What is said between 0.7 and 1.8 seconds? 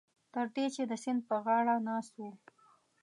چې د سیند په غاړه